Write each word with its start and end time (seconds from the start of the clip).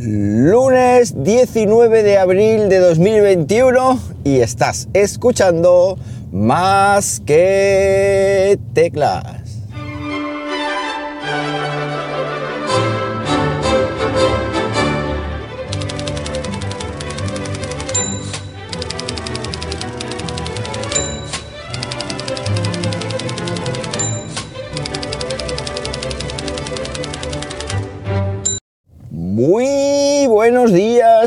Lunes 0.00 1.24
19 1.24 2.04
de 2.04 2.18
abril 2.18 2.68
de 2.68 2.78
2021 2.78 3.98
y 4.22 4.38
estás 4.38 4.86
escuchando 4.92 5.98
más 6.30 7.20
que 7.26 8.60
teclas. 8.74 9.47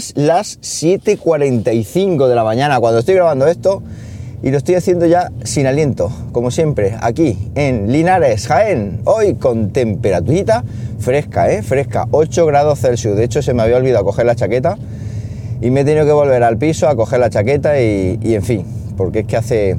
Días, 0.01 0.13
las 0.15 0.59
7.45 0.61 2.27
de 2.27 2.35
la 2.35 2.43
mañana 2.43 2.79
cuando 2.79 2.99
estoy 2.99 3.15
grabando 3.15 3.47
esto 3.47 3.83
y 4.43 4.49
lo 4.49 4.57
estoy 4.57 4.75
haciendo 4.75 5.05
ya 5.05 5.31
sin 5.43 5.67
aliento, 5.67 6.11
como 6.31 6.49
siempre, 6.49 6.95
aquí 6.99 7.51
en 7.53 7.91
Linares, 7.91 8.47
Jaén, 8.47 9.01
hoy 9.05 9.35
con 9.35 9.71
temperaturita 9.71 10.63
fresca, 10.99 11.51
¿eh? 11.51 11.61
fresca, 11.61 12.07
8 12.09 12.45
grados 12.47 12.79
Celsius, 12.79 13.15
de 13.15 13.23
hecho 13.23 13.41
se 13.41 13.53
me 13.53 13.61
había 13.61 13.77
olvidado 13.77 14.03
coger 14.03 14.25
la 14.25 14.35
chaqueta 14.35 14.77
y 15.61 15.69
me 15.69 15.81
he 15.81 15.85
tenido 15.85 16.05
que 16.05 16.11
volver 16.11 16.43
al 16.43 16.57
piso 16.57 16.87
a 16.87 16.95
coger 16.95 17.19
la 17.19 17.29
chaqueta 17.29 17.79
y, 17.79 18.19
y 18.21 18.33
en 18.33 18.41
fin, 18.43 18.65
porque 18.97 19.19
es 19.19 19.27
que 19.27 19.37
hace, 19.37 19.77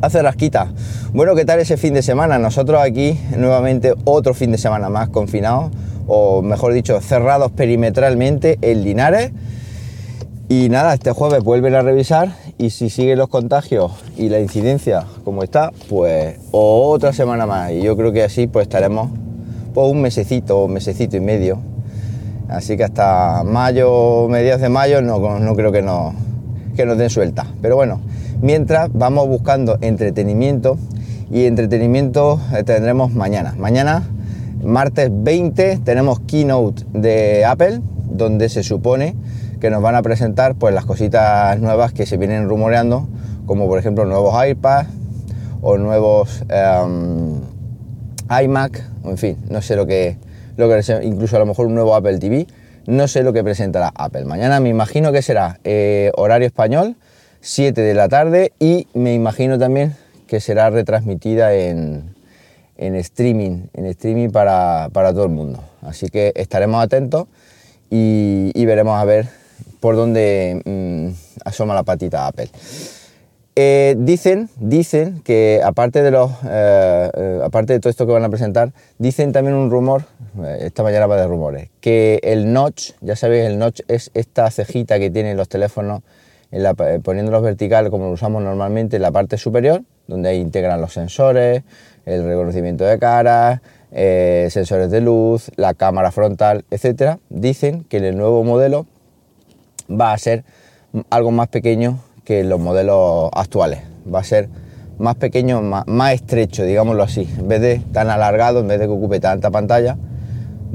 hace 0.00 0.22
rasquita. 0.22 0.72
Bueno, 1.12 1.36
¿qué 1.36 1.44
tal 1.44 1.60
ese 1.60 1.76
fin 1.76 1.94
de 1.94 2.02
semana? 2.02 2.38
Nosotros 2.38 2.80
aquí 2.82 3.18
nuevamente 3.36 3.94
otro 4.04 4.34
fin 4.34 4.50
de 4.50 4.58
semana 4.58 4.88
más 4.88 5.08
confinados 5.08 5.70
o 6.06 6.42
mejor 6.42 6.72
dicho, 6.72 7.00
cerrados 7.00 7.52
perimetralmente 7.52 8.58
en 8.62 8.84
Linares. 8.84 9.32
Y 10.48 10.68
nada, 10.68 10.92
este 10.92 11.12
jueves 11.12 11.42
vuelven 11.42 11.74
a 11.74 11.82
revisar 11.82 12.36
y 12.58 12.70
si 12.70 12.90
siguen 12.90 13.18
los 13.18 13.28
contagios 13.28 13.92
y 14.18 14.28
la 14.28 14.38
incidencia 14.38 15.06
como 15.24 15.42
está, 15.42 15.72
pues 15.88 16.38
otra 16.50 17.12
semana 17.12 17.46
más. 17.46 17.72
Y 17.72 17.80
yo 17.80 17.96
creo 17.96 18.12
que 18.12 18.22
así 18.22 18.46
pues 18.46 18.64
estaremos 18.64 19.08
pues, 19.72 19.90
un 19.90 20.02
mesecito, 20.02 20.64
un 20.64 20.74
mesecito 20.74 21.16
y 21.16 21.20
medio. 21.20 21.58
Así 22.48 22.76
que 22.76 22.84
hasta 22.84 23.44
mayo, 23.44 24.28
mediados 24.28 24.60
de 24.60 24.68
mayo, 24.68 25.00
no, 25.00 25.38
no 25.38 25.54
creo 25.56 25.72
que, 25.72 25.80
no, 25.80 26.12
que 26.76 26.84
nos 26.84 26.98
den 26.98 27.08
suelta. 27.08 27.46
Pero 27.62 27.76
bueno, 27.76 28.00
mientras 28.42 28.90
vamos 28.92 29.28
buscando 29.28 29.78
entretenimiento 29.80 30.76
y 31.30 31.46
entretenimiento 31.46 32.38
eh, 32.54 32.62
tendremos 32.62 33.12
mañana. 33.14 33.54
Mañana 33.56 34.02
Martes 34.62 35.10
20 35.12 35.80
tenemos 35.84 36.20
keynote 36.20 36.84
de 36.92 37.44
Apple, 37.44 37.80
donde 38.10 38.48
se 38.48 38.62
supone 38.62 39.16
que 39.60 39.70
nos 39.70 39.82
van 39.82 39.96
a 39.96 40.02
presentar 40.02 40.54
pues, 40.54 40.72
las 40.72 40.84
cositas 40.84 41.58
nuevas 41.60 41.92
que 41.92 42.06
se 42.06 42.16
vienen 42.16 42.48
rumoreando, 42.48 43.08
como 43.46 43.66
por 43.66 43.78
ejemplo 43.78 44.04
nuevos 44.04 44.34
iPads 44.46 44.88
o 45.62 45.78
nuevos 45.78 46.44
um, 46.84 47.40
iMac, 48.28 48.84
en 49.04 49.18
fin, 49.18 49.36
no 49.50 49.62
sé 49.62 49.74
lo 49.74 49.86
que, 49.86 50.16
lo 50.56 50.68
que, 50.68 50.80
incluso 51.02 51.36
a 51.36 51.40
lo 51.40 51.46
mejor 51.46 51.66
un 51.66 51.74
nuevo 51.74 51.94
Apple 51.96 52.18
TV, 52.18 52.46
no 52.86 53.08
sé 53.08 53.22
lo 53.24 53.32
que 53.32 53.42
presentará 53.42 53.92
Apple. 53.94 54.24
Mañana 54.24 54.60
me 54.60 54.68
imagino 54.68 55.12
que 55.12 55.22
será 55.22 55.58
eh, 55.64 56.12
horario 56.16 56.46
español, 56.46 56.96
7 57.40 57.80
de 57.80 57.94
la 57.94 58.08
tarde, 58.08 58.52
y 58.60 58.86
me 58.94 59.12
imagino 59.14 59.58
también 59.58 59.94
que 60.28 60.40
será 60.40 60.70
retransmitida 60.70 61.52
en, 61.54 62.11
en 62.86 62.96
streaming, 62.96 63.66
en 63.74 63.86
streaming 63.86 64.30
para, 64.30 64.88
todo 64.92 65.24
el 65.24 65.30
mundo. 65.30 65.62
Así 65.82 66.08
que 66.08 66.32
estaremos 66.34 66.82
atentos 66.82 67.26
y, 67.90 68.64
veremos 68.64 69.00
a 69.00 69.04
ver 69.04 69.28
por 69.80 69.96
dónde 69.96 70.60
mm, 70.64 71.08
asoma 71.44 71.74
la 71.74 71.82
patita 71.82 72.26
Apple. 72.26 72.48
Eh, 73.54 73.96
dicen, 73.98 74.48
dicen 74.56 75.20
que 75.22 75.60
aparte 75.62 76.02
de 76.02 76.10
los, 76.10 76.30
eh, 76.48 77.10
eh, 77.14 77.40
aparte 77.44 77.74
de 77.74 77.80
todo 77.80 77.90
esto 77.90 78.06
que 78.06 78.12
van 78.12 78.24
a 78.24 78.30
presentar, 78.30 78.72
dicen 78.98 79.32
también 79.32 79.54
un 79.56 79.70
rumor, 79.70 80.04
esta 80.58 80.82
mañana 80.82 81.06
va 81.06 81.18
de 81.18 81.26
rumores, 81.26 81.68
que 81.80 82.18
el 82.22 82.54
notch, 82.54 82.92
ya 83.02 83.14
sabéis, 83.14 83.44
el 83.44 83.58
notch 83.58 83.80
es 83.88 84.10
esta 84.14 84.50
cejita 84.50 84.98
que 84.98 85.10
tienen 85.10 85.36
los 85.36 85.50
teléfonos 85.50 86.00
poniéndolos 87.02 87.42
vertical 87.42 87.90
como 87.90 88.06
lo 88.06 88.12
usamos 88.12 88.42
normalmente 88.42 88.96
en 88.96 89.02
la 89.02 89.10
parte 89.10 89.36
superior, 89.36 89.82
donde 90.06 90.36
integran 90.36 90.80
los 90.80 90.92
sensores, 90.92 91.62
el 92.04 92.24
reconocimiento 92.24 92.84
de 92.84 92.98
caras, 92.98 93.60
eh, 93.92 94.48
sensores 94.50 94.90
de 94.90 95.00
luz, 95.00 95.50
la 95.56 95.74
cámara 95.74 96.10
frontal, 96.10 96.64
etcétera, 96.70 97.18
dicen 97.28 97.84
que 97.84 97.98
el 97.98 98.16
nuevo 98.16 98.42
modelo 98.42 98.86
va 99.88 100.12
a 100.12 100.18
ser 100.18 100.44
algo 101.10 101.30
más 101.30 101.48
pequeño 101.48 102.00
que 102.24 102.44
los 102.44 102.60
modelos 102.60 103.30
actuales. 103.32 103.80
Va 104.12 104.20
a 104.20 104.24
ser 104.24 104.48
más 104.98 105.16
pequeño, 105.16 105.62
más, 105.62 106.12
estrecho, 106.12 106.64
digámoslo 106.64 107.02
así. 107.02 107.28
En 107.38 107.48
vez 107.48 107.60
de 107.60 107.78
tan 107.92 108.08
alargado, 108.08 108.60
en 108.60 108.68
vez 108.68 108.78
de 108.78 108.86
que 108.86 108.92
ocupe 108.92 109.20
tanta 109.20 109.50
pantalla, 109.50 109.96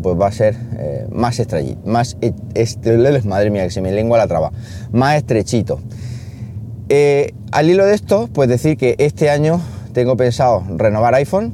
pues 0.01 0.19
va 0.19 0.27
a 0.27 0.31
ser 0.31 0.55
eh, 0.77 1.07
más 1.11 1.39
estrellito, 1.39 1.79
más 1.85 2.17
madre 3.25 3.49
mía, 3.49 3.63
que 3.63 3.71
se 3.71 3.81
me 3.81 3.91
lengua 3.91 4.17
la 4.17 4.27
traba, 4.27 4.51
más 4.91 5.17
estrechito. 5.17 5.79
Eh, 6.89 7.33
al 7.51 7.69
hilo 7.69 7.85
de 7.85 7.93
esto, 7.93 8.29
pues 8.31 8.47
decir 8.47 8.77
que 8.77 8.95
este 8.97 9.29
año 9.29 9.59
tengo 9.91 10.15
pensado 10.15 10.63
renovar 10.77 11.15
iPhone 11.15 11.53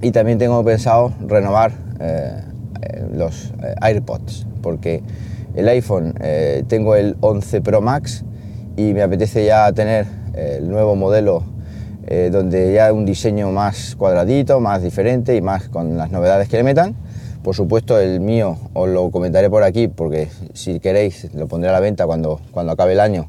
y 0.00 0.10
también 0.10 0.38
tengo 0.38 0.64
pensado 0.64 1.12
renovar 1.26 1.72
eh, 2.00 2.40
eh, 2.80 3.06
los 3.12 3.52
AirPods, 3.82 4.46
porque 4.62 5.02
el 5.54 5.68
iPhone 5.68 6.14
tengo 6.66 6.96
el 6.96 7.16
11 7.20 7.60
Pro 7.60 7.82
Max 7.82 8.24
y 8.78 8.94
me 8.94 9.02
apetece 9.02 9.44
ya 9.44 9.70
tener 9.72 10.06
el 10.34 10.70
nuevo 10.70 10.96
modelo 10.96 11.44
donde 12.30 12.72
ya 12.72 12.92
un 12.92 13.04
diseño 13.04 13.50
más 13.52 13.96
cuadradito, 13.96 14.60
más 14.60 14.82
diferente 14.82 15.36
y 15.36 15.42
más 15.42 15.68
con 15.68 15.98
las 15.98 16.10
novedades 16.10 16.48
que 16.48 16.56
le 16.56 16.62
metan. 16.62 16.94
Por 17.42 17.54
supuesto, 17.54 17.98
el 18.00 18.20
mío 18.20 18.56
os 18.72 18.88
lo 18.88 19.10
comentaré 19.10 19.50
por 19.50 19.62
aquí 19.62 19.88
porque 19.88 20.28
si 20.54 20.80
queréis 20.80 21.32
lo 21.34 21.48
pondré 21.48 21.68
a 21.68 21.72
la 21.72 21.80
venta 21.80 22.06
cuando, 22.06 22.40
cuando 22.50 22.72
acabe 22.72 22.92
el 22.92 23.00
año 23.00 23.28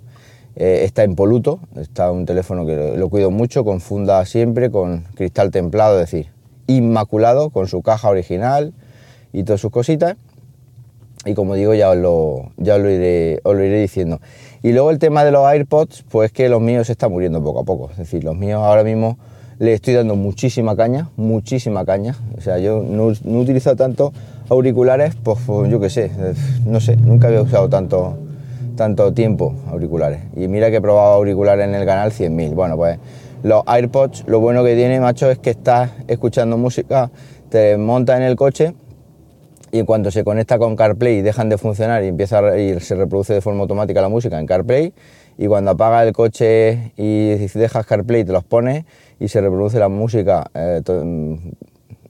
eh, 0.56 0.82
está 0.84 1.04
impoluto, 1.04 1.60
está 1.76 2.12
un 2.12 2.26
teléfono 2.26 2.66
que 2.66 2.96
lo, 2.98 3.10
cuido 3.10 3.32
mucho, 3.32 3.64
con 3.64 3.82
funda 3.82 4.26
siempre, 4.26 4.70
con 4.70 5.06
cristal 5.16 5.52
templado, 5.52 6.00
es 6.00 6.12
decir, 6.12 6.32
inmaculado, 6.68 7.50
con 7.50 7.68
su 7.68 7.82
caja 7.82 8.10
original 8.10 8.74
y 9.32 9.44
todas 9.44 9.62
sus 9.62 9.72
cositas. 9.72 10.16
Y 11.26 11.34
como 11.36 11.56
digo, 11.56 11.74
ya 11.74 11.90
os 11.90 11.98
lo, 11.98 12.52
ya 12.58 12.78
lo, 12.78 12.90
iré, 12.90 13.40
os 13.44 13.56
lo 13.56 13.64
iré 13.64 13.80
diciendo. 13.82 14.20
Y 14.62 14.74
luego 14.74 14.92
el 14.92 15.00
tema 15.00 15.24
de 15.24 15.32
los 15.32 15.46
AirPods, 15.46 16.04
pues 16.10 16.32
que 16.32 16.50
los 16.50 16.62
míos 16.62 16.88
se 16.88 16.94
están 16.94 17.12
muriendo 17.12 17.42
poco 17.44 17.62
a 17.62 17.64
poco. 17.64 17.90
Es 17.92 17.98
decir, 17.98 18.24
los 18.24 18.36
míos 18.36 18.62
ahora 18.62 18.84
mismo 18.84 19.18
le 19.60 19.74
estoy 19.74 19.94
dando 19.94 20.16
muchísima 20.16 20.76
caña, 20.76 21.10
muchísima 21.16 21.86
caña. 21.86 22.16
O 22.38 22.42
sea, 22.42 22.60
yo 22.60 22.84
no, 22.84 23.12
no 23.24 23.40
utilizo 23.40 23.76
tanto 23.76 24.14
auriculares, 24.50 25.16
pues, 25.16 25.40
pues 25.46 25.72
yo 25.72 25.80
qué 25.80 25.90
sé, 25.90 26.12
no 26.66 26.80
sé, 26.80 26.98
nunca 26.98 27.28
había 27.28 27.42
usado 27.42 27.70
tanto, 27.70 28.18
tanto 28.76 29.14
tiempo 29.14 29.56
auriculares. 29.70 30.22
Y 30.36 30.48
mira 30.48 30.70
que 30.70 30.78
he 30.78 30.82
probado 30.82 31.14
auriculares 31.14 31.68
en 31.68 31.76
el 31.76 31.86
canal 31.86 32.12
100.000. 32.12 32.54
Bueno, 32.54 32.76
pues 32.76 33.00
los 33.44 33.64
AirPods, 33.66 34.24
lo 34.28 34.40
bueno 34.40 34.64
que 34.64 34.76
tiene, 34.76 35.00
macho, 35.00 35.30
es 35.30 35.40
que 35.40 35.52
estás 35.52 35.92
escuchando 36.08 36.58
música, 36.58 37.12
te 37.50 37.78
monta 37.78 38.16
en 38.16 38.24
el 38.24 38.36
coche 38.36 38.74
y 39.72 39.80
en 39.80 39.86
cuanto 39.86 40.12
se 40.12 40.24
conecta 40.24 40.60
con 40.60 40.76
CarPlay 40.76 41.22
dejan 41.22 41.50
de 41.50 41.58
funcionar 41.58 42.04
y 42.04 42.08
empieza 42.08 42.58
ir, 42.58 42.80
se 42.82 42.96
reproduce 42.96 43.34
de 43.34 43.42
forma 43.42 43.62
automática 43.62 44.02
la 44.02 44.10
música 44.10 44.40
en 44.40 44.46
CarPlay 44.46 44.94
y 45.38 45.48
cuando 45.48 45.72
apaga 45.72 46.04
el 46.04 46.14
coche 46.14 46.94
y 46.96 47.30
dejas 47.36 47.86
CarPlay 47.86 48.24
te 48.24 48.32
los 48.32 48.44
pones 48.44 48.86
y 49.20 49.28
se 49.28 49.42
reproduce 49.42 49.80
la 49.80 49.90
música 49.90 50.50
eh, 50.54 50.82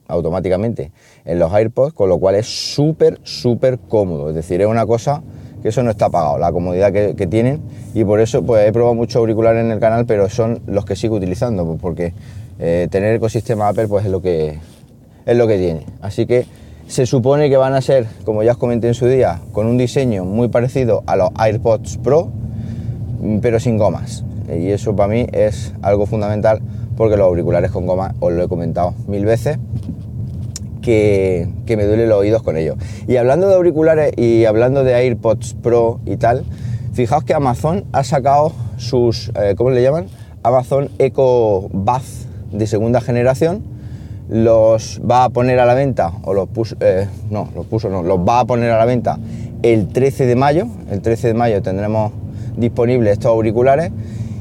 automáticamente 0.07 0.91
en 1.25 1.40
los 1.40 1.51
AirPods, 1.53 1.94
con 1.94 2.09
lo 2.09 2.18
cual 2.19 2.35
es 2.35 2.47
súper, 2.47 3.19
súper 3.24 3.80
cómodo. 3.80 4.30
Es 4.30 4.35
decir, 4.35 4.62
es 4.62 4.68
una 4.68 4.86
cosa 4.86 5.24
que 5.63 5.69
eso 5.69 5.81
no 5.81 5.89
está 5.89 6.10
pagado, 6.10 6.38
la 6.38 6.51
comodidad 6.51 6.92
que, 6.92 7.27
tienen 7.27 7.62
y 7.94 8.04
por 8.04 8.19
eso 8.19 8.44
pues 8.44 8.68
he 8.68 8.74
probado 8.74 8.94
mucho 8.94 9.19
auricular 9.19 9.56
en 9.56 9.71
el 9.71 9.80
canal, 9.80 10.06
pero 10.06 10.30
son 10.30 10.60
los 10.68 10.83
que 10.83 10.98
sigo 10.98 11.15
utilizando, 11.15 11.65
pues, 11.65 11.80
porque 11.81 12.13
eh, 12.60 12.89
tener 12.92 13.15
ecosistema 13.15 13.69
Apple 13.69 13.88
pues 13.88 14.06
es 14.06 14.12
lo 14.12 14.21
que 14.21 14.60
es 15.25 15.38
lo 15.38 15.48
que 15.48 15.57
tiene. 15.57 15.86
Así 16.01 16.25
que 16.25 16.45
se 16.88 17.06
supone 17.06 17.50
que 17.50 17.56
van 17.56 17.74
a 17.74 17.81
ser, 17.81 18.07
como 18.25 18.44
ya 18.44 18.51
os 18.51 18.57
comenté 18.57 18.89
en 18.89 18.94
su 18.94 19.07
día, 19.07 19.39
con 19.54 19.65
un 19.65 19.77
diseño 19.77 20.25
muy 20.25 20.50
parecido 20.50 21.01
a 21.07 21.15
los 21.15 21.30
AirPods 21.38 21.98
Pro, 21.98 22.30
pero 23.42 23.59
sin 23.59 23.77
gomas. 23.77 24.25
Y 24.50 24.68
eso 24.69 24.94
para 24.95 25.07
mí 25.07 25.25
es 25.31 25.74
algo 25.81 26.06
fundamental 26.06 26.62
porque 26.98 27.16
los 27.16 27.25
auriculares 27.25 27.71
con 27.71 27.88
goma, 27.88 28.13
os 28.19 28.33
lo 28.33 28.44
he 28.44 28.48
comentado 28.50 28.94
mil 29.07 29.25
veces, 29.25 29.57
que, 30.83 31.47
me 31.65 31.85
duele 31.85 32.06
los 32.06 32.19
oídos 32.19 32.44
con 32.44 32.57
ellos. 32.57 32.75
Y 33.07 33.15
hablando 33.15 33.47
de 33.47 33.56
auriculares 33.56 34.13
y 34.18 34.45
hablando 34.45 34.83
de 34.83 34.94
AirPods 34.94 35.56
Pro 35.56 36.00
y 36.06 36.18
tal, 36.18 36.44
fijaos 36.94 37.24
que 37.24 37.33
Amazon 37.33 37.85
ha 37.91 38.03
sacado 38.03 38.51
sus, 38.77 39.31
eh, 39.41 39.56
¿cómo 39.57 39.71
le 39.71 39.81
llaman? 39.81 40.07
Amazon 40.44 40.89
Echo 41.00 41.69
Buds 41.71 42.27
de 42.51 42.68
segunda 42.68 43.01
generación, 43.01 43.63
los 44.30 45.01
va 45.09 45.25
a 45.25 45.30
poner 45.30 45.59
a 45.59 45.65
la 45.65 45.74
venta, 45.74 46.12
o 46.24 46.33
los 46.33 46.47
puso, 46.50 46.75
eh, 46.80 47.07
no, 47.30 47.50
los 47.56 47.65
puso, 47.65 47.89
no, 47.89 48.03
los 48.03 48.19
va 48.19 48.41
a 48.41 48.45
poner 48.45 48.71
a 48.71 48.77
la 48.77 48.85
venta 48.85 49.18
el 49.63 49.88
13 49.88 50.25
de 50.25 50.35
mayo. 50.35 50.68
El 50.91 51.01
13 51.01 51.30
de 51.30 51.33
mayo 51.33 51.62
tendremos 51.62 52.12
disponibles 52.57 53.13
estos 53.13 53.31
auriculares 53.31 53.91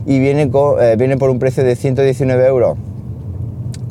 y 0.04 0.18
viene, 0.18 0.50
eh, 0.80 0.96
viene 0.98 1.16
por 1.16 1.30
un 1.30 1.38
precio 1.38 1.64
de 1.64 1.76
119 1.76 2.46
euros 2.46 2.76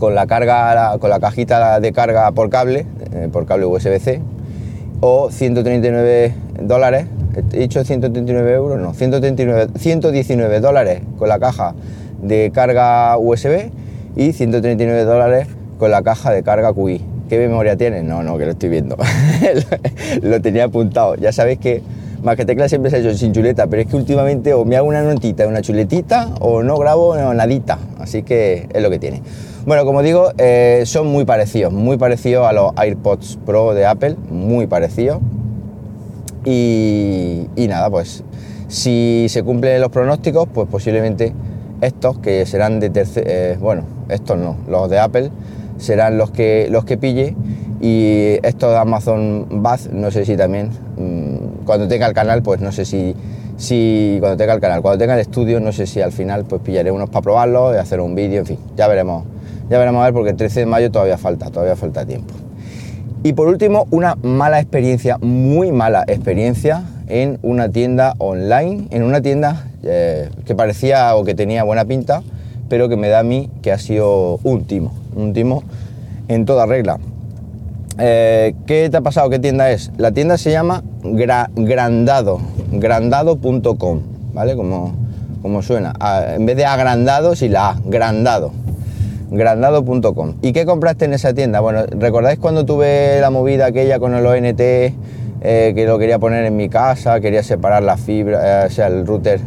con 0.01 0.15
la 0.15 0.25
carga, 0.25 0.98
con 0.98 1.12
la 1.12 1.19
cajita 1.19 1.80
de 1.80 1.94
carga 1.94 2.31
por 2.31 2.50
cable, 2.50 2.88
eh, 3.13 3.30
por 3.31 3.45
cable 3.45 3.68
USB-C, 3.68 4.19
o 5.00 5.30
139 5.30 6.33
dólares, 6.59 7.06
he 7.53 7.59
dicho 7.59 7.83
139 7.83 8.51
euros, 8.51 8.80
no, 8.80 8.95
139, 8.95 9.68
119 9.77 10.59
dólares 10.59 11.01
con 11.19 11.30
la 11.30 11.38
caja 11.38 11.75
de 12.19 12.50
carga 12.51 13.15
USB 13.19 13.69
y 14.15 14.33
139 14.33 15.03
dólares 15.03 15.48
con 15.77 15.92
la 15.92 16.01
caja 16.01 16.31
de 16.31 16.42
carga 16.42 16.74
QI. 16.74 17.06
¿Qué 17.30 17.38
memoria 17.38 17.77
tiene? 17.77 18.01
No, 18.01 18.24
no, 18.24 18.39
que 18.39 18.45
lo 18.45 18.51
estoy 18.53 18.69
viendo. 18.69 18.98
lo 20.24 20.42
tenía 20.42 20.63
apuntado. 20.63 21.13
Ya 21.13 21.31
sabéis 21.31 21.59
que 21.59 21.83
más 22.24 22.36
que 22.36 22.46
tecla 22.46 22.70
siempre 22.70 22.92
se 22.92 22.98
ha 22.98 23.00
hecho 23.00 23.14
sin 23.14 23.34
chuleta, 23.34 23.68
pero 23.68 23.82
es 23.82 23.88
que 23.88 23.96
últimamente 23.96 24.54
o 24.54 24.64
me 24.66 24.78
hago 24.78 24.88
una 24.88 25.02
notita, 25.02 25.48
una 25.48 25.62
chuletita, 25.62 26.30
o 26.40 26.62
no 26.62 26.78
grabo 26.78 27.16
nadita. 27.34 27.80
Así 28.00 28.24
que 28.24 28.68
es 28.72 28.82
lo 28.82 28.90
que 28.90 29.00
tiene. 29.00 29.22
Bueno, 29.66 29.86
como 29.86 30.02
digo, 30.02 30.32
eh, 30.38 30.84
son 30.86 31.08
muy 31.08 31.26
parecidos, 31.26 31.72
muy 31.72 31.98
parecidos 31.98 32.48
a 32.48 32.54
los 32.54 32.72
AirPods 32.76 33.38
Pro 33.46 33.74
de 33.74 33.86
Apple, 33.86 34.16
muy 34.30 34.68
parecidos. 34.68 35.20
Y, 36.46 37.48
nada, 37.70 37.90
pues 37.90 38.24
si 38.68 39.28
se 39.30 39.44
cumplen 39.44 39.80
los 39.80 39.92
pronósticos, 39.92 40.48
pues 40.52 40.68
posiblemente 40.68 41.34
estos 41.82 42.18
que 42.20 42.46
serán 42.46 42.80
de 42.80 42.90
tercer, 42.90 43.24
eh, 43.28 43.58
bueno, 43.60 43.84
estos 44.10 44.38
no, 44.38 44.58
los 44.68 44.90
de 44.90 45.00
Apple 45.00 45.32
serán 45.78 46.18
los 46.18 46.32
que 46.32 46.68
los 46.70 46.86
que 46.86 46.98
pille 46.98 47.36
y 47.82 48.38
estos 48.44 48.72
de 48.72 48.78
Amazon 48.78 49.48
Bath, 49.64 49.88
no 49.92 50.12
sé 50.12 50.26
si 50.26 50.38
también 50.38 50.70
mm, 50.98 51.21
cuando 51.66 51.88
tenga 51.88 52.08
el 52.08 52.13
canal, 52.13 52.42
pues 52.42 52.62
no 52.62 52.72
sé 52.72 52.86
si 52.86 53.16
si 53.62 54.18
cuando 54.19 54.38
tenga 54.38 54.54
el 54.54 54.60
canal, 54.60 54.81
cuando 54.81 54.98
tenga 54.98 55.13
el 55.13 55.19
estudio, 55.19 55.60
no 55.60 55.72
sé 55.72 55.86
si 55.86 56.02
al 56.02 56.12
final 56.12 56.46
pues 56.46 56.62
pillaré 56.63 56.92
unos 56.92 57.10
para 57.10 57.22
probarlos 57.22 57.75
y 57.75 57.78
hacer 57.78 58.02
un 58.02 58.16
vídeo, 58.16 58.40
en 58.40 58.46
fin, 58.48 58.58
ya 58.75 58.88
veremos, 58.88 59.24
ya 59.69 59.78
veremos 59.78 60.02
a 60.02 60.06
ver 60.06 60.13
porque 60.13 60.31
el 60.31 60.36
13 60.36 60.62
de 60.62 60.66
mayo 60.66 60.92
todavía 60.92 61.18
falta, 61.18 61.52
todavía 61.52 61.75
falta 61.75 62.06
tiempo. 62.06 62.34
Y 63.24 63.34
por 63.34 63.48
último, 63.48 63.88
una 63.92 64.16
mala 64.16 64.60
experiencia, 64.60 65.19
muy 65.19 65.72
mala 65.72 66.04
experiencia 66.08 66.84
en 67.08 67.38
una 67.44 67.69
tienda 67.69 68.16
online, 68.18 68.88
en 68.90 69.04
una 69.04 69.22
tienda 69.22 69.68
eh, 69.84 70.30
que 70.44 70.56
parecía 70.56 71.16
o 71.16 71.24
que 71.24 71.36
tenía 71.36 71.63
buena 71.63 71.86
pinta, 71.86 72.24
pero 72.68 72.90
que 72.90 72.98
me 72.98 73.10
da 73.10 73.19
a 73.19 73.24
mí 73.24 73.52
que 73.62 73.72
ha 73.72 73.78
sido 73.78 74.40
un 74.44 74.66
timo, 74.66 74.92
un 75.16 75.36
en 76.30 76.46
toda 76.46 76.66
regla. 76.66 76.98
Eh, 78.00 78.56
¿Qué 78.66 78.90
te 78.90 78.98
ha 78.98 79.02
pasado? 79.02 79.30
¿Qué 79.30 79.40
tienda 79.40 79.70
es? 79.72 79.92
La 79.98 80.12
tienda 80.12 80.38
se 80.38 80.52
llama 80.52 80.84
Grandado, 81.04 82.40
grandado.com, 82.72 84.00
¿vale? 84.34 84.56
Como, 84.56 84.94
como 85.42 85.62
suena. 85.62 85.94
en 86.36 86.46
vez 86.46 86.56
de 86.58 86.66
agrandado, 86.66 87.36
sí 87.36 87.50
la 87.50 87.70
A, 87.70 87.76
grandado 87.86 88.52
grandado.com. 89.32 90.36
¿Y 90.42 90.52
qué 90.52 90.66
compraste 90.66 91.06
en 91.06 91.14
esa 91.14 91.34
tienda? 91.34 91.62
Bueno, 91.62 91.86
¿recordáis 91.90 92.38
cuando 92.38 92.66
tuve 92.66 93.20
la 93.22 93.30
movida 93.30 93.68
aquella 93.68 93.98
con 93.98 94.14
el 94.14 94.26
ONT, 94.26 94.60
eh, 94.60 94.94
que 95.74 95.86
lo 95.88 95.98
quería 95.98 96.20
poner 96.20 96.44
en 96.44 96.56
mi 96.58 96.68
casa, 96.68 97.20
quería 97.22 97.42
separar 97.42 97.82
la 97.82 97.96
fibra, 97.96 98.64
eh, 98.64 98.68
o 98.68 98.70
sea, 98.70 98.88
el 98.88 99.08
router, 99.08 99.40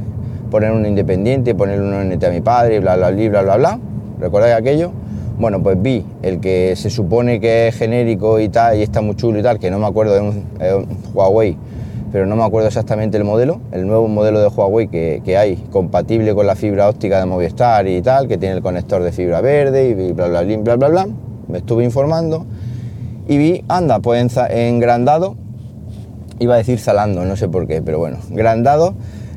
poner 0.51 0.73
uno 0.73 0.89
independiente, 0.89 1.55
poner 1.55 1.83
un 1.83 1.93
ONT 1.93 2.25
a 2.25 2.31
mi 2.31 2.41
padre, 2.41 2.81
bla, 2.81 2.97
bla, 2.97 3.11
bla, 3.11 3.29
bla, 3.29 3.43
bla, 3.43 3.57
bla? 3.57 3.79
¿Recordáis 4.19 4.55
aquello? 4.55 4.91
Bueno, 5.39 5.63
pues 5.63 5.81
vi 5.81 6.05
el 6.23 6.41
que 6.41 6.75
se 6.77 6.91
supone 6.91 7.41
que 7.41 7.69
es 7.69 7.77
genérico 7.77 8.39
y 8.41 8.49
tal, 8.49 8.79
y 8.79 8.83
está 8.83 9.01
muy 9.01 9.17
chulo 9.17 9.39
y 9.39 9.43
tal, 9.43 9.59
que 9.59 9.71
no 9.71 9.79
me 9.79 9.87
acuerdo 9.87 10.15
de 10.15 10.21
un 10.21 10.45
Huawei 11.13 11.57
pero 12.15 12.27
no 12.27 12.37
me 12.37 12.45
acuerdo 12.45 12.69
exactamente 12.69 13.17
el 13.17 13.25
modelo, 13.25 13.61
el 13.73 13.89
nuevo 13.89 14.07
modelo 14.07 14.41
de 14.41 14.47
Huawei 14.47 14.87
que, 14.87 15.37
hay, 15.37 15.57
compatible 15.73 16.33
con 16.33 16.47
la 16.47 16.55
fibra 16.55 16.89
óptica 16.89 17.19
de 17.19 17.27
Movistar 17.27 17.89
y 17.89 18.01
tal, 18.03 18.29
que 18.29 18.39
tiene 18.39 18.55
el 18.55 18.63
conector 18.63 19.03
de 19.03 19.11
fibra 19.11 19.41
verde 19.41 19.89
y 19.89 20.13
bla, 20.13 20.29
bla, 20.29 20.43
bla, 20.43 20.57
bla, 20.59 20.77
bla, 20.77 20.89
bla. 20.91 21.09
Me 21.49 21.59
estuve 21.59 21.83
informando 21.83 22.47
y 23.27 23.37
vi, 23.37 23.65
anda, 23.67 23.99
pues 23.99 24.33
en, 24.51 24.79
Grandado, 24.79 25.35
iba 26.39 26.55
a 26.55 26.59
decir 26.59 26.79
Zalando, 26.79 27.25
no 27.25 27.35
sé 27.35 27.49
por 27.49 27.67
qué, 27.67 27.83
pero 27.83 27.99
bueno, 27.99 28.19
Grandado 28.31 28.95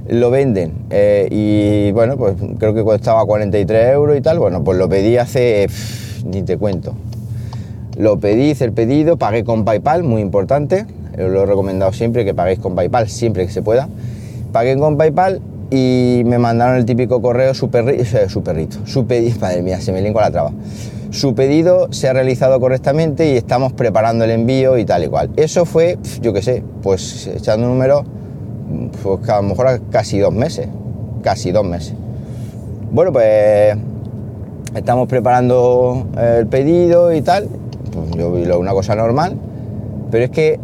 lo 0.09 0.31
venden 0.31 0.74
eh, 0.89 1.27
y 1.31 1.92
bueno, 1.92 2.18
pues 2.18 2.36
creo 2.59 2.74
que 2.74 2.83
costaba 2.83 3.25
43 3.25 3.94
euros 3.94 4.18
y 4.18 4.21
tal, 4.21 4.39
bueno, 4.39 4.63
pues 4.63 4.77
lo 4.77 4.88
pedí 4.88 5.18
hace, 5.18 5.68
ni 6.25 6.44
te 6.44 6.57
cuento, 6.57 6.94
lo 7.98 8.19
pedí, 8.19 8.51
hice 8.51 8.65
el 8.65 8.74
pedido, 8.74 9.18
pagué 9.18 9.44
con 9.44 9.65
PayPal, 9.65 10.04
muy 10.04 10.21
importante, 10.21 10.86
lo 11.18 11.44
he 11.44 11.45
recomendado 11.45 11.92
siempre 11.94 12.25
que 12.25 12.33
paguéis 12.33 12.59
con 12.59 12.75
PayPal, 12.75 13.09
siempre 13.09 13.45
que 13.45 13.51
se 13.51 13.63
pueda. 13.63 13.89
Pagué 14.51 14.77
con 14.77 14.98
PayPal 14.98 15.42
y 15.71 16.21
me 16.25 16.38
mandaron 16.38 16.77
el 16.77 16.86
típico 16.86 17.21
correo 17.21 17.53
super, 17.53 18.06
su 18.30 18.44
perrito, 18.44 18.77
su 18.86 19.06
pedido, 19.07 19.38
madre 19.42 19.62
mía, 19.63 19.81
se 19.81 19.92
me 19.92 20.01
lengua 20.01 20.21
la 20.21 20.31
traba. 20.31 20.51
Su 21.10 21.33
pedido 21.33 21.92
se 21.92 22.07
ha 22.07 22.13
realizado 22.13 22.60
correctamente 22.60 23.33
y 23.33 23.38
estamos 23.38 23.74
preparando 23.74 24.25
el 24.25 24.31
envío 24.31 24.77
y 24.77 24.86
tal 24.86 25.06
y 25.06 25.07
cual. 25.07 25.31
Eso 25.38 25.65
fue, 25.65 25.98
yo 26.21 26.33
qué 26.33 26.42
sé, 26.42 26.63
pues 26.83 27.27
echando 27.27 27.65
un 27.65 27.74
número, 27.74 28.03
pues 29.03 29.29
a 29.29 29.37
lo 29.37 29.43
mejor 29.43 29.81
casi 29.91 30.19
dos 30.19 30.33
meses, 30.33 30.67
casi 31.23 31.51
dos 31.51 31.65
meses. 31.65 31.93
Bueno, 32.91 33.11
pues 33.11 33.77
estamos 34.75 35.07
preparando 35.07 36.07
el 36.17 36.47
pedido 36.47 37.13
y 37.13 37.21
tal, 37.21 37.47
pues 37.91 38.11
yo 38.11 38.31
vi 38.31 38.43
una 38.49 38.73
cosa 38.73 38.95
normal, 38.95 39.35
pero 40.11 40.25
es 40.25 40.31
que 40.31 40.59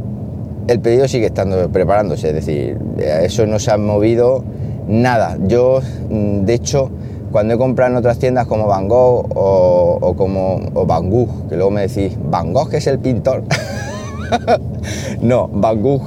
el 0.68 0.80
pedido 0.80 1.08
sigue 1.08 1.28
estando 1.28 1.70
preparándose, 1.70 2.30
es 2.30 2.36
decir, 2.36 2.78
eso 2.98 3.46
no 3.46 3.60
se 3.60 3.72
ha 3.72 3.78
movido 3.78 4.44
nada. 4.88 5.38
Yo, 5.48 5.82
mm, 6.10 6.46
de 6.46 6.54
hecho, 6.54 6.90
cuando 7.32 7.56
he 7.56 7.58
comprado 7.58 7.92
en 7.92 7.98
otras 7.98 8.20
tiendas 8.20 8.48
como 8.48 8.68
Van 8.68 8.88
Gogh 8.88 9.28
o, 9.36 10.14
como 10.16 10.60
Van 10.86 11.10
Gogh, 11.10 11.50
que 11.50 11.56
luego 11.56 11.72
me 11.72 11.82
decís, 11.88 12.18
Van 12.30 12.54
Gogh 12.54 12.70
que 12.70 12.78
es 12.78 12.88
el 12.88 13.00
pintor. 13.00 13.44
no, 15.22 15.50
Van 15.52 15.82
Gogh, 15.82 16.04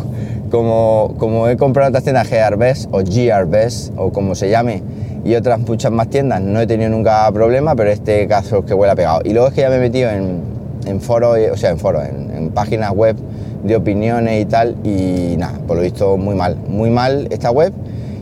como, 0.50 1.14
como 1.18 1.48
he 1.48 1.56
comprado 1.56 1.88
otras 1.88 2.04
tiendas 2.04 2.28
GRBS 2.30 2.88
o 2.90 2.98
GRBS 2.98 3.92
o 3.96 4.12
como 4.12 4.34
se 4.34 4.50
llame, 4.50 4.82
y 5.24 5.34
otras 5.34 5.58
muchas 5.60 5.90
más 5.90 6.08
tiendas, 6.08 6.40
no 6.40 6.60
he 6.60 6.66
tenido 6.66 6.90
nunca 6.90 7.30
problema, 7.32 7.74
pero 7.74 7.90
este 7.90 8.26
caso 8.28 8.58
es 8.58 8.64
que 8.64 8.74
huele 8.74 8.92
a 8.92 8.96
pegado. 8.96 9.20
Y 9.24 9.32
luego 9.32 9.48
es 9.48 9.54
que 9.54 9.62
ya 9.62 9.70
me 9.70 9.76
he 9.76 9.80
metido 9.80 10.08
en, 10.10 10.40
en 10.86 11.00
foros, 11.00 11.36
o 11.52 11.56
sea, 11.56 11.70
en 11.70 11.78
foros, 11.78 12.04
en 12.04 12.50
páginas 12.50 12.92
web 12.92 13.16
de 13.64 13.76
opiniones 13.76 14.40
y 14.40 14.44
tal, 14.44 14.76
y 14.84 15.36
nada, 15.36 15.58
por 15.66 15.76
lo 15.76 15.82
visto 15.82 16.16
muy 16.16 16.34
mal, 16.34 16.56
muy 16.68 16.90
mal 16.90 17.26
esta 17.30 17.50
web. 17.50 17.72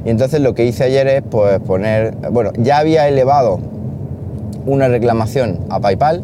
Y 0.05 0.11
entonces 0.11 0.41
lo 0.41 0.55
que 0.55 0.65
hice 0.65 0.85
ayer 0.85 1.07
es 1.09 1.23
pues 1.23 1.61
poner, 1.61 2.15
bueno, 2.31 2.51
ya 2.59 2.79
había 2.79 3.09
elevado 3.09 3.59
una 4.67 4.89
reclamación 4.89 5.61
a 5.69 5.81
PayPal, 5.81 6.23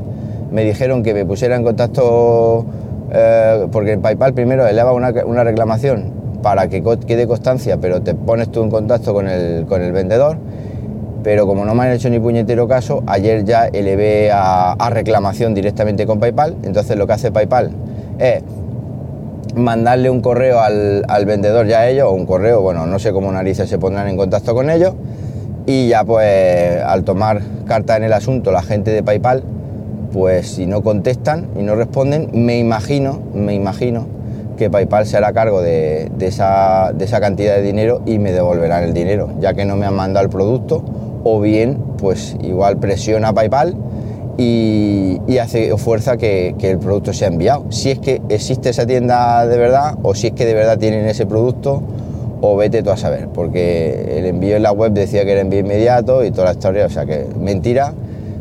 me 0.51 0.65
dijeron 0.65 1.03
que 1.03 1.15
me 1.15 1.25
pusiera 1.25 1.57
en 1.57 1.63
contacto, 1.63 2.65
eh, 3.13 3.67
porque 3.73 3.99
PayPal 3.99 4.35
primero 4.35 4.67
eleva 4.67 4.93
una, 4.93 5.13
una, 5.27 5.43
reclamación 5.43 6.13
para 6.43 6.69
que 6.69 6.83
quede 7.07 7.27
constancia, 7.27 7.79
pero 7.79 8.03
te 8.03 8.15
pones 8.15 8.51
tú 8.51 8.63
en 8.63 8.71
contacto 8.71 9.13
con 9.13 9.29
el, 9.29 9.67
con 9.67 9.83
el 9.83 9.93
vendedor, 9.93 10.39
pero 11.23 11.47
como 11.47 11.65
no 11.65 11.75
me 11.75 11.85
han 11.85 11.93
hecho 11.93 12.09
ni 12.09 12.19
puñetero 12.19 12.69
caso, 12.69 13.03
ayer 13.07 13.45
ya 13.45 13.67
elevé 13.67 14.31
a, 14.33 14.77
reclamación 14.91 15.55
directamente 15.55 16.07
con 16.07 16.21
PayPal, 16.21 16.57
entonces 16.63 16.97
lo 16.97 17.07
que 17.07 17.13
hace 17.13 17.33
PayPal 17.33 17.71
es 18.19 18.43
mandarle 19.57 20.09
un 20.09 20.21
correo 20.21 20.61
al, 20.61 21.27
vendedor 21.27 21.67
ya 21.67 21.81
a 21.81 21.89
ellos, 21.89 22.07
o 22.09 22.13
un 22.13 22.27
correo, 22.27 22.61
bueno, 22.61 22.87
no 22.87 22.99
sé 22.99 23.13
cómo 23.13 23.33
narices 23.33 23.69
se 23.69 23.79
pondrán 23.79 24.09
en 24.09 24.17
contacto 24.17 24.55
con 24.55 24.71
ellos, 24.71 24.95
y 25.67 25.89
ya 25.89 26.05
pues 26.05 26.81
al 26.83 27.05
tomar 27.05 27.43
carta 27.67 27.97
en 27.97 28.05
el 28.05 28.13
asunto 28.13 28.53
la 28.53 28.63
gente 28.63 28.93
de 28.93 29.03
PayPal, 29.03 29.43
pues 30.13 30.49
si 30.49 30.67
no 30.67 30.83
contestan 30.83 31.49
y 31.59 31.63
no 31.63 31.75
responden, 31.75 32.31
me 32.33 32.59
imagino, 32.59 33.21
me 33.35 33.55
imagino 33.55 34.07
que 34.61 34.69
PayPal 34.69 35.07
se 35.07 35.17
hará 35.17 35.33
cargo 35.33 35.63
de, 35.63 36.11
esa, 36.21 36.93
cantidad 37.21 37.57
de 37.57 37.63
dinero 37.63 38.03
y 38.05 38.19
me 38.19 38.31
devolverán 38.31 38.85
el 38.85 38.93
dinero, 38.93 39.31
ya 39.41 39.55
que 39.55 39.65
no 39.65 39.75
me 39.77 39.87
han 39.87 39.95
mandado 39.95 40.27
el 40.27 40.31
producto, 40.31 40.85
o 41.25 41.41
bien 41.41 41.79
pues 41.97 42.37
igual 42.43 42.77
presiona 42.77 43.33
PayPal 43.33 43.75
y, 44.37 45.19
hace 45.39 45.75
fuerza 45.79 46.19
que, 46.19 46.55
el 46.61 46.79
producto 46.79 47.15
sea 47.15 47.29
enviado. 47.29 47.65
Si 47.71 47.91
es 47.91 47.99
que 47.99 48.21
existe 48.29 48.69
esa 48.69 48.87
tienda 48.87 49.47
de 49.47 49.57
verdad 49.57 49.95
o 50.03 50.15
si 50.15 50.27
es 50.27 50.33
que 50.35 50.45
de 50.45 50.53
verdad 50.53 50.77
tienen 50.77 51.07
ese 51.07 51.25
producto 51.25 51.83
o 52.43 52.57
vete 52.57 52.83
tú 52.83 52.91
a 52.91 52.99
saber, 52.99 53.29
porque 53.29 54.19
el 54.19 54.27
envío 54.27 54.57
en 54.57 54.63
la 54.63 54.73
web 54.73 54.93
decía 54.93 55.25
que 55.25 55.33
era 55.33 55.41
envío 55.41 55.61
inmediato 55.61 56.23
y 56.23 56.31
toda 56.31 56.47
la 56.47 56.53
historia, 56.53 56.85
o 56.85 56.91
sea 56.91 57.07
que 57.07 57.27
mentira, 57.39 57.95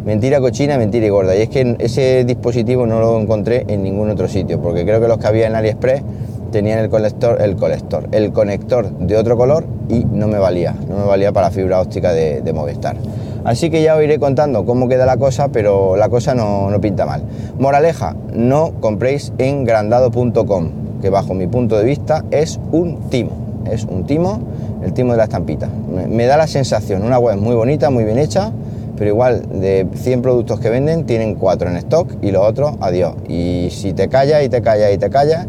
mentira 0.06 0.40
cochina, 0.40 0.78
mentira 0.78 1.06
y 1.06 1.10
gorda. 1.10 1.36
Y 1.36 1.42
es 1.42 1.50
que 1.50 1.76
ese 1.80 2.24
dispositivo 2.26 2.86
no 2.86 3.00
lo 3.00 3.20
encontré 3.20 3.66
en 3.68 3.84
ningún 3.84 4.10
otro 4.10 4.28
sitio, 4.28 4.62
porque 4.62 4.84
creo 4.84 5.00
que 5.00 5.08
los 5.08 5.18
que 5.18 5.28
había 5.28 5.48
en 5.48 5.56
AliExpress 5.56 6.04
tenían 6.52 6.80
el 6.80 6.90
colector, 6.90 7.42
el 7.42 7.56
colector, 7.56 8.08
el 8.12 8.32
conector 8.32 8.90
de 8.90 9.18
otro 9.18 9.38
color 9.38 9.66
y 9.88 10.06
no 10.06 10.28
me 10.28 10.40
valía, 10.40 10.76
no 10.90 10.98
me 10.98 11.06
valía 11.06 11.32
para 11.32 11.48
la 11.48 11.52
fibra 11.52 11.80
óptica 11.80 12.12
de 12.12 12.54
Movistar. 12.54 12.96
Así 13.44 13.70
que 13.70 13.82
ya 13.82 13.96
os 13.96 14.04
iré 14.04 14.20
contando 14.20 14.66
cómo 14.66 14.88
queda 14.88 15.06
la 15.06 15.18
cosa, 15.18 15.48
pero 15.48 15.96
la 15.96 16.10
cosa 16.10 16.36
no, 16.36 16.70
no 16.70 16.82
pinta 16.82 17.06
mal. 17.06 17.24
Moraleja, 17.58 18.16
no 18.34 18.74
compréis 18.82 19.32
en 19.38 19.64
grandado.com, 19.64 20.70
que 21.02 21.10
bajo 21.10 21.34
mi 21.34 21.48
punto 21.48 21.78
de 21.78 21.86
vista 21.86 22.26
es 22.32 22.60
un 22.72 23.10
timo. 23.10 23.32
Es 23.66 23.86
un 23.86 24.06
timo, 24.06 24.40
el 24.84 24.94
timo 24.94 25.14
de 25.14 25.18
la 25.18 25.24
estampita. 25.26 25.70
Me, 25.90 26.08
me 26.08 26.26
da 26.26 26.38
la 26.38 26.48
sensación, 26.48 27.04
una 27.04 27.18
web 27.18 27.38
muy 27.38 27.56
bonita, 27.56 27.90
muy 27.90 28.04
bien 28.04 28.20
hecha, 28.20 28.52
pero 29.00 29.10
igual 29.12 29.62
de 29.62 29.88
100 29.96 30.22
productos 30.22 30.60
que 30.60 30.70
venden 30.70 31.06
tienen 31.06 31.36
4 31.36 31.70
en 31.70 31.78
stock 31.78 32.12
y 32.22 32.32
los 32.32 32.46
otros 32.46 32.74
adiós. 32.82 33.14
Y 33.30 33.70
si 33.72 33.94
te 33.94 34.10
callas 34.10 34.44
y 34.44 34.50
te 34.50 34.62
callas 34.62 34.94
y 34.94 34.98
te 34.98 35.10
callas, 35.10 35.48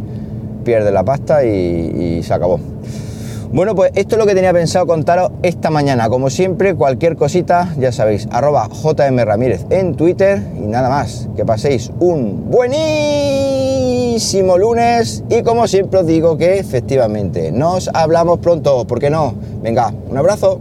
pierdes 0.63 0.93
la 0.93 1.03
pasta 1.03 1.45
y, 1.45 2.23
se 2.23 2.33
acabó. 2.33 2.61
Bueno, 3.53 3.75
pues 3.75 3.91
esto 3.97 4.15
es 4.15 4.21
lo 4.21 4.27
que 4.27 4.37
tenía 4.37 4.53
pensado 4.53 4.87
contaros 4.87 5.33
esta 5.43 5.71
mañana. 5.71 6.09
Como 6.09 6.31
siempre, 6.31 6.77
cualquier 6.77 7.17
cosita, 7.17 7.75
ya 7.77 7.91
sabéis, 7.91 8.29
arroba 8.31 8.69
JM 8.69 9.19
Ramírez 9.25 9.67
en 9.71 9.97
Twitter 9.97 10.41
y 10.57 10.69
nada 10.69 10.89
más. 10.89 11.29
Que 11.35 11.45
paséis 11.45 11.91
un 11.99 12.53
buenísimo 12.53 14.59
lunes 14.59 15.25
y 15.29 15.43
como 15.43 15.67
siempre 15.67 15.99
os 15.99 16.07
digo 16.07 16.39
que 16.39 16.61
efectivamente 16.61 17.51
nos 17.51 17.91
hablamos 17.93 18.39
pronto, 18.39 18.87
¿por 18.87 19.01
qué 19.01 19.11
no? 19.11 19.35
Venga, 19.61 19.93
un 20.09 20.17
abrazo. 20.17 20.61